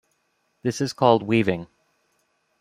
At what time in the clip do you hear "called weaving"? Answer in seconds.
0.93-1.67